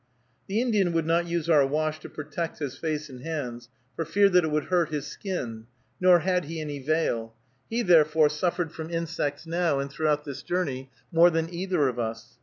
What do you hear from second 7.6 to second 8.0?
he,